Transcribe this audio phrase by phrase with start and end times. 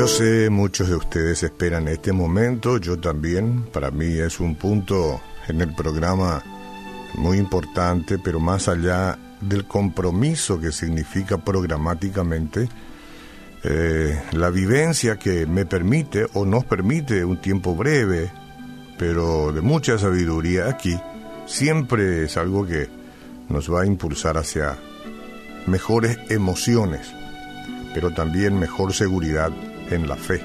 [0.00, 3.64] Yo sé, muchos de ustedes esperan este momento, yo también.
[3.70, 6.42] Para mí es un punto en el programa
[7.16, 12.66] muy importante, pero más allá del compromiso que significa programáticamente,
[13.62, 18.32] eh, la vivencia que me permite o nos permite un tiempo breve,
[18.96, 20.98] pero de mucha sabiduría aquí,
[21.44, 22.88] siempre es algo que
[23.50, 24.78] nos va a impulsar hacia
[25.66, 27.12] mejores emociones,
[27.92, 29.52] pero también mejor seguridad
[29.90, 30.40] en la fe.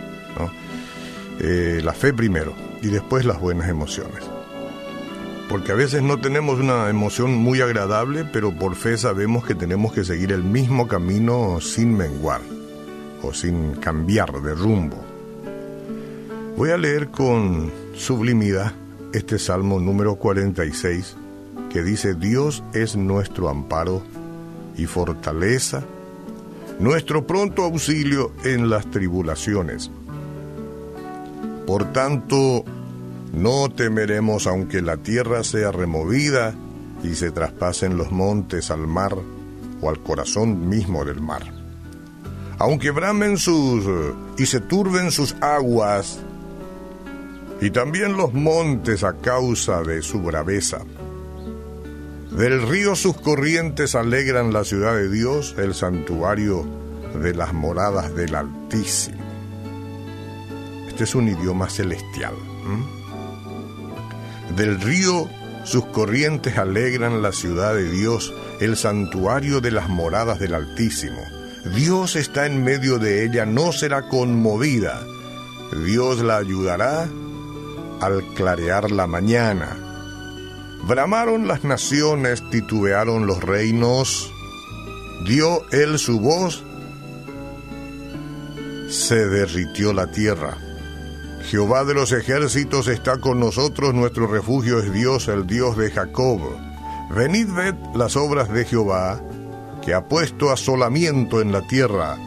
[1.39, 4.23] Eh, la fe primero y después las buenas emociones.
[5.49, 9.93] Porque a veces no tenemos una emoción muy agradable, pero por fe sabemos que tenemos
[9.93, 12.41] que seguir el mismo camino sin menguar
[13.21, 14.97] o sin cambiar de rumbo.
[16.57, 18.73] Voy a leer con sublimidad
[19.13, 21.15] este Salmo número 46
[21.69, 24.01] que dice, Dios es nuestro amparo
[24.77, 25.83] y fortaleza,
[26.79, 29.91] nuestro pronto auxilio en las tribulaciones.
[31.65, 32.63] Por tanto,
[33.33, 36.53] no temeremos aunque la tierra sea removida
[37.03, 39.15] y se traspasen los montes al mar
[39.81, 41.43] o al corazón mismo del mar.
[42.57, 43.85] Aunque bramen sus
[44.37, 46.19] y se turben sus aguas
[47.61, 50.79] y también los montes a causa de su braveza.
[52.37, 56.67] Del río sus corrientes alegran la ciudad de Dios, el santuario
[57.21, 59.23] de las moradas del Altísimo.
[60.89, 62.33] Este es un idioma celestial.
[64.57, 65.29] Del río
[65.63, 71.21] sus corrientes alegran la ciudad de Dios, el santuario de las moradas del Altísimo.
[71.73, 75.01] Dios está en medio de ella, no será conmovida.
[75.85, 77.07] Dios la ayudará
[78.01, 79.84] al clarear la mañana.
[80.83, 84.31] Bramaron las naciones, titubearon los reinos,
[85.25, 86.63] dio él su voz,
[88.89, 90.57] se derritió la tierra.
[91.49, 96.39] Jehová de los ejércitos está con nosotros, nuestro refugio es Dios, el Dios de Jacob.
[97.09, 99.21] Venid ved las obras de Jehová,
[99.83, 102.17] que ha puesto asolamiento en la tierra,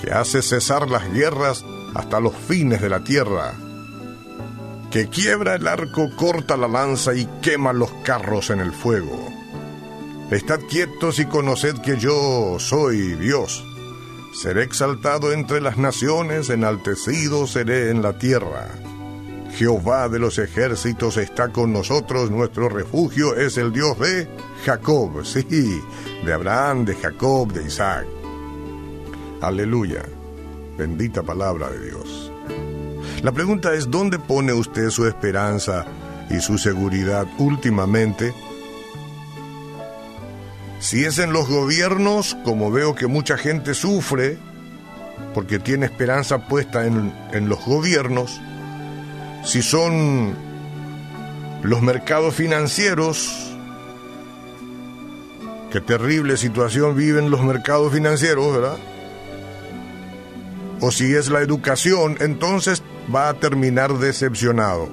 [0.00, 3.54] que hace cesar las guerras hasta los fines de la tierra
[4.96, 9.28] que quiebra el arco, corta la lanza y quema los carros en el fuego.
[10.30, 13.62] Estad quietos y conoced que yo soy Dios.
[14.32, 18.68] Seré exaltado entre las naciones, enaltecido seré en la tierra.
[19.54, 24.26] Jehová de los ejércitos está con nosotros, nuestro refugio es el Dios de
[24.64, 25.78] Jacob, sí,
[26.24, 28.06] de Abraham, de Jacob, de Isaac.
[29.42, 30.06] Aleluya,
[30.78, 32.25] bendita palabra de Dios.
[33.26, 35.84] La pregunta es, ¿dónde pone usted su esperanza
[36.30, 38.32] y su seguridad últimamente?
[40.78, 44.38] Si es en los gobiernos, como veo que mucha gente sufre,
[45.34, 48.40] porque tiene esperanza puesta en, los gobiernos,
[49.42, 50.36] si son
[51.64, 53.50] los mercados financieros,
[55.72, 58.78] qué terrible situación viven los mercados financieros, ¿verdad?
[60.80, 62.82] O si es la educación, entonces
[63.14, 64.88] va a terminar decepcionado.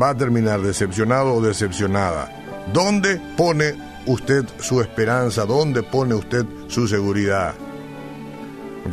[0.00, 2.30] Va a terminar decepcionado o decepcionada.
[2.72, 3.74] ¿Dónde pone
[4.06, 5.46] usted su esperanza?
[5.46, 7.54] ¿Dónde pone usted su seguridad?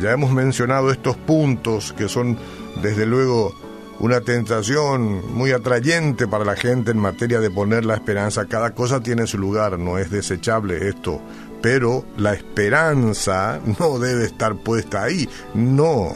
[0.00, 2.38] Ya hemos mencionado estos puntos que son
[2.82, 3.54] desde luego
[4.00, 8.46] una tentación muy atrayente para la gente en materia de poner la esperanza.
[8.46, 11.20] Cada cosa tiene su lugar, no es desechable esto,
[11.60, 16.12] pero la esperanza no debe estar puesta ahí, no.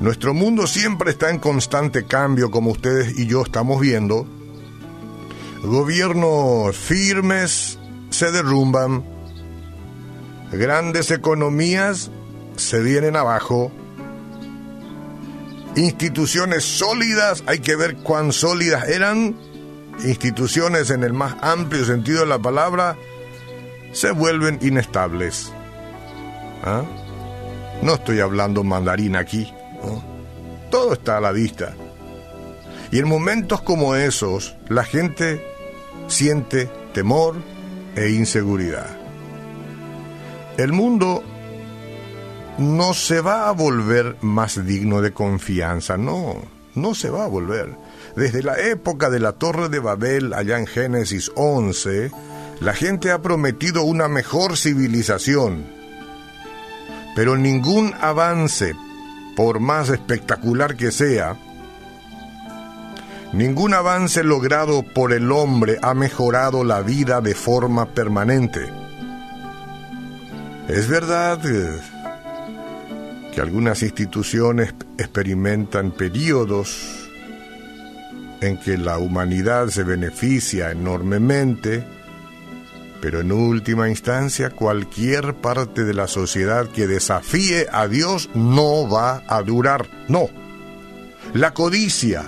[0.00, 4.26] Nuestro mundo siempre está en constante cambio, como ustedes y yo estamos viendo.
[5.62, 7.78] Gobiernos firmes
[8.10, 9.04] se derrumban,
[10.52, 12.10] grandes economías
[12.56, 13.72] se vienen abajo,
[15.76, 19.36] instituciones sólidas, hay que ver cuán sólidas eran,
[20.04, 22.96] instituciones en el más amplio sentido de la palabra,
[23.94, 25.50] se vuelven inestables.
[26.62, 26.82] ¿Ah?
[27.80, 29.50] No estoy hablando mandarín aquí.
[30.70, 31.74] Todo está a la vista.
[32.90, 35.44] Y en momentos como esos, la gente
[36.08, 37.36] siente temor
[37.96, 38.98] e inseguridad.
[40.56, 41.22] El mundo
[42.58, 46.36] no se va a volver más digno de confianza, no,
[46.74, 47.76] no se va a volver.
[48.16, 52.10] Desde la época de la Torre de Babel, allá en Génesis 11,
[52.64, 55.66] la gente ha prometido una mejor civilización,
[57.14, 58.74] pero ningún avance
[59.36, 61.36] por más espectacular que sea,
[63.34, 68.72] ningún avance logrado por el hombre ha mejorado la vida de forma permanente.
[70.66, 71.38] Es verdad
[73.34, 77.10] que algunas instituciones experimentan periodos
[78.40, 81.84] en que la humanidad se beneficia enormemente,
[83.04, 89.22] pero en última instancia cualquier parte de la sociedad que desafíe a Dios no va
[89.28, 90.30] a durar, no.
[91.34, 92.24] La codicia,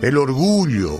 [0.00, 0.98] el orgullo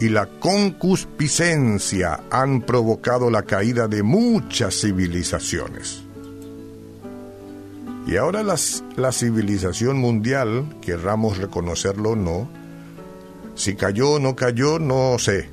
[0.00, 6.02] y la concupiscencia han provocado la caída de muchas civilizaciones.
[8.08, 12.50] Y ahora la civilización mundial, querramos reconocerlo o no,
[13.54, 15.48] si cayó o no cayó, no sé.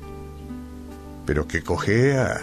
[1.24, 2.40] Pero que cojea,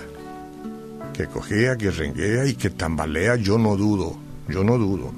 [1.18, 4.16] que cojea, que renguea y que tambalea, yo no dudo,
[4.48, 5.12] yo no dudo.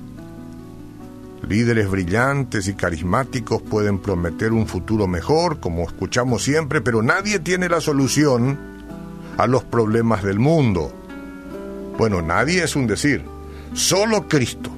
[1.46, 7.68] Líderes brillantes y carismáticos pueden prometer un futuro mejor, como escuchamos siempre, pero nadie tiene
[7.68, 8.58] la solución
[9.38, 10.94] a los problemas del mundo.
[11.98, 13.22] Bueno, nadie es un decir,
[13.74, 14.72] solo Cristo.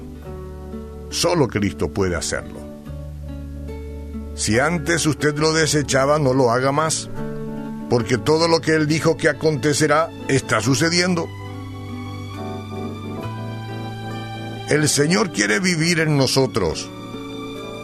[1.10, 2.58] Solo Cristo puede hacerlo.
[4.34, 7.08] Si antes usted lo desechaba, no lo haga más,
[7.92, 11.28] porque todo lo que Él dijo que acontecerá está sucediendo.
[14.70, 16.88] El Señor quiere vivir en nosotros,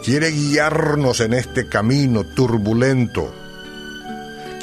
[0.03, 3.31] quiere guiarnos en este camino turbulento,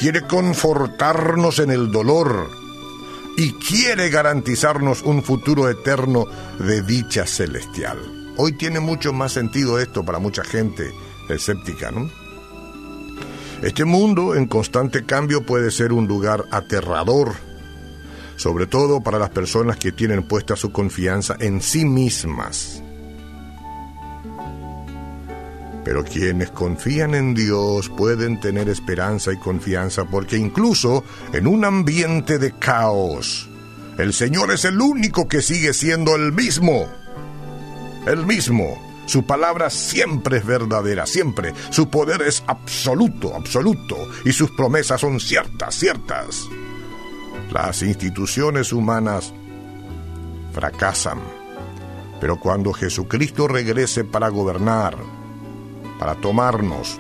[0.01, 2.51] quiere confortarnos en el dolor
[3.37, 6.27] y quiere garantizarnos un futuro eterno
[6.59, 8.35] de dicha celestial.
[8.37, 10.93] Hoy tiene mucho más sentido esto para mucha gente
[11.29, 12.26] escéptica, ¿no?
[13.67, 17.33] Este mundo en constante cambio puede ser un lugar aterrador,
[18.37, 22.81] sobre todo para las personas que tienen puesta su confianza en sí mismas.
[25.85, 31.03] Pero quienes confían en Dios pueden tener esperanza y confianza porque incluso
[31.33, 33.49] en un ambiente de caos,
[33.99, 36.87] el Señor es el único que sigue siendo el mismo
[38.07, 38.86] el mismo.
[39.07, 41.55] Su palabra siempre es verdadera, siempre.
[41.71, 43.97] Su poder es absoluto, absoluto.
[44.25, 46.49] Y sus promesas son ciertas, ciertas.
[47.51, 49.33] Las instituciones humanas
[50.53, 51.21] fracasan.
[52.21, 54.97] Pero cuando Jesucristo regrese para gobernar,
[55.99, 56.99] para tomarnos,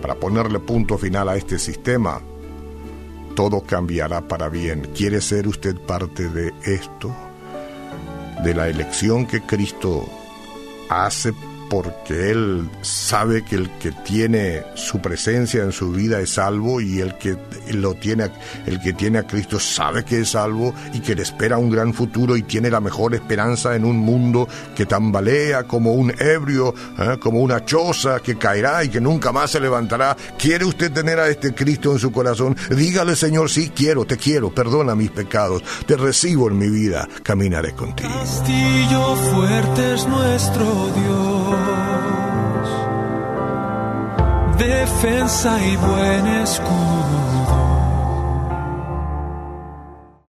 [0.00, 2.20] para ponerle punto final a este sistema,
[3.34, 4.90] todo cambiará para bien.
[4.94, 7.14] ¿Quiere ser usted parte de esto?
[8.42, 10.04] de la elección que Cristo
[10.92, 11.32] hace
[11.72, 17.00] porque Él sabe que el que tiene su presencia en su vida es salvo y
[17.00, 17.38] el que
[17.72, 18.30] lo tiene,
[18.66, 21.94] el que tiene a Cristo sabe que es salvo y que le espera un gran
[21.94, 24.46] futuro y tiene la mejor esperanza en un mundo
[24.76, 27.16] que tambalea como un ebrio, ¿eh?
[27.18, 30.14] como una choza que caerá y que nunca más se levantará.
[30.38, 32.54] ¿Quiere usted tener a este Cristo en su corazón?
[32.68, 37.72] Dígale, Señor, sí quiero, te quiero, perdona mis pecados, te recibo en mi vida, caminaré
[37.72, 38.10] contigo.
[38.10, 40.64] Castillo fuerte es nuestro
[40.94, 41.41] Dios
[45.02, 47.31] defensa y buen escudo.